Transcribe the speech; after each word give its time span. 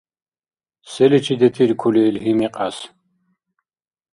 Селичи 0.91 1.35
детиркулил 1.39 2.15
гьимикьяс 2.23 2.77